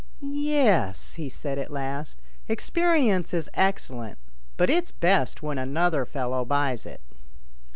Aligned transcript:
"Yes," 0.49 1.13
he 1.13 1.29
said 1.29 1.59
at 1.59 1.69
last," 1.71 2.17
experience 2.57 3.35
is 3.35 3.51
excellent; 3.53 4.17
but 4.57 4.67
it's 4.67 4.89
best 4.91 5.43
when 5.43 5.59
another 5.59 6.05
fellow 6.05 6.43
buys 6.43 6.87
it." 6.87 7.01